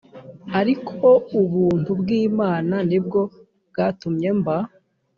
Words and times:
ariko 0.59 1.07
ubuntu 1.41 1.89
bw 1.99 2.07
imana 2.25 2.75
ni 2.89 2.99
bwo 3.05 3.21
bwatumye 3.69 4.29
mba 4.39 4.57